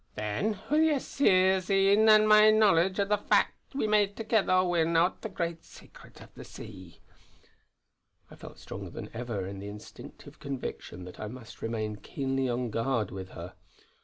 [0.15, 4.97] Then, wi' your Seer's een an' my knowledge o' the fact we may thegither win
[4.97, 6.99] oot the great Secret o' the Sea."
[8.31, 13.11] I felt stronger than ever the instinctive conviction that I must remain keenly on guard
[13.11, 13.53] with her.